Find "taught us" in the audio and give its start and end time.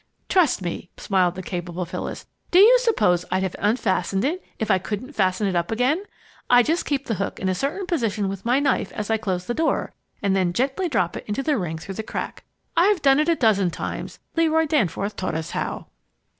15.15-15.51